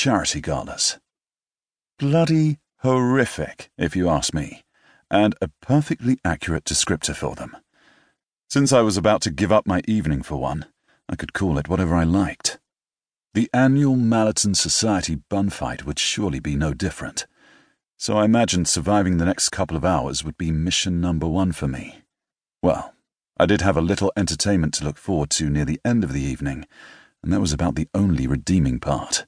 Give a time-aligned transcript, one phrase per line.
[0.00, 0.98] charity galas.
[1.98, 4.62] Bloody horrific, if you ask me,
[5.10, 7.54] and a perfectly accurate descriptor for them.
[8.48, 10.64] Since I was about to give up my evening for one,
[11.06, 12.58] I could call it whatever I liked.
[13.34, 17.26] The annual Mallerton Society bun fight would surely be no different,
[17.98, 21.68] so I imagined surviving the next couple of hours would be mission number one for
[21.68, 22.00] me.
[22.62, 22.94] Well,
[23.36, 26.22] I did have a little entertainment to look forward to near the end of the
[26.22, 26.66] evening,
[27.22, 29.26] and that was about the only redeeming part.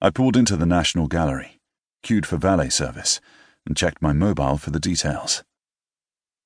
[0.00, 1.60] I pulled into the National Gallery,
[2.04, 3.20] queued for valet service,
[3.66, 5.42] and checked my mobile for the details.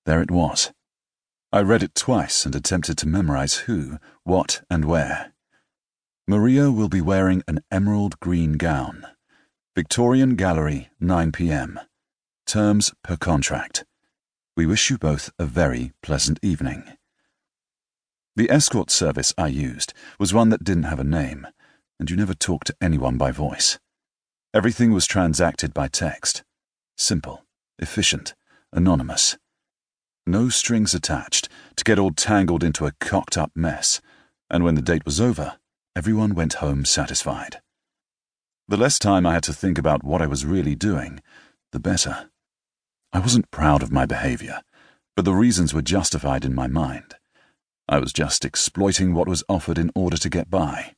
[0.06, 0.72] There it was.
[1.52, 5.34] I read it twice and attempted to memorize who, what, and where.
[6.26, 9.06] Maria will be wearing an emerald green gown.
[9.76, 11.78] Victorian Gallery, 9 p.m.
[12.46, 13.84] Terms per contract.
[14.56, 16.84] We wish you both a very pleasant evening.
[18.34, 21.46] The escort service I used was one that didn't have a name,
[22.02, 23.78] and you never talked to anyone by voice.
[24.52, 26.42] Everything was transacted by text.
[26.98, 27.44] Simple,
[27.78, 28.34] efficient,
[28.72, 29.38] anonymous.
[30.26, 34.00] No strings attached to get all tangled into a cocked up mess,
[34.50, 35.58] and when the date was over,
[35.94, 37.60] Everyone went home satisfied.
[38.66, 41.20] The less time I had to think about what I was really doing,
[41.70, 42.30] the better.
[43.12, 44.62] I wasn't proud of my behavior,
[45.14, 47.16] but the reasons were justified in my mind.
[47.86, 50.94] I was just exploiting what was offered in order to get by.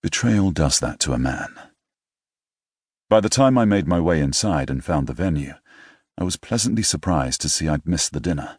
[0.00, 1.48] Betrayal does that to a man.
[3.10, 5.54] By the time I made my way inside and found the venue,
[6.16, 8.58] I was pleasantly surprised to see I'd missed the dinner.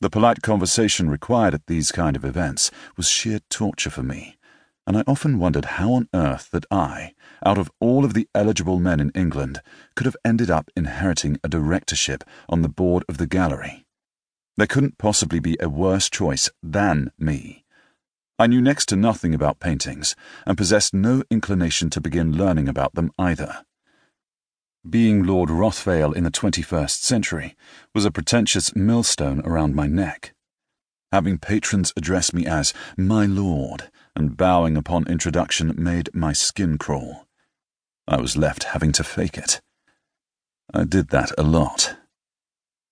[0.00, 4.38] The polite conversation required at these kind of events was sheer torture for me,
[4.86, 7.12] and I often wondered how on earth that I,
[7.44, 9.60] out of all of the eligible men in England,
[9.94, 13.86] could have ended up inheriting a directorship on the board of the gallery.
[14.56, 17.65] There couldn't possibly be a worse choice than me.
[18.38, 20.14] I knew next to nothing about paintings,
[20.46, 23.64] and possessed no inclination to begin learning about them either.
[24.88, 27.56] Being Lord Rothvale in the 21st century
[27.94, 30.32] was a pretentious millstone around my neck.
[31.12, 37.26] Having patrons address me as my lord and bowing upon introduction made my skin crawl.
[38.06, 39.60] I was left having to fake it.
[40.72, 41.95] I did that a lot.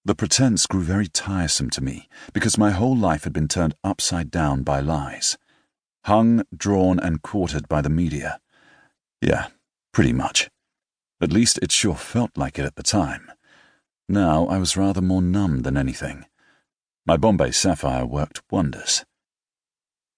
[0.06, 4.30] The pretense grew very tiresome to me because my whole life had been turned upside
[4.30, 5.38] down by lies.
[6.04, 8.38] Hung, drawn, and quartered by the media.
[9.22, 9.46] Yeah,
[9.92, 10.50] pretty much.
[11.22, 13.32] At least it sure felt like it at the time.
[14.06, 16.26] Now I was rather more numb than anything.
[17.06, 19.06] My Bombay sapphire worked wonders.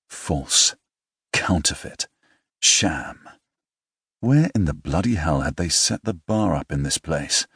[0.08, 0.74] False.
[1.32, 2.08] Counterfeit.
[2.60, 3.28] Sham.
[4.18, 7.46] Where in the bloody hell had they set the bar up in this place?